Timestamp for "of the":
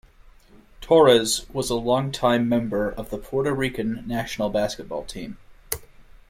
2.89-3.19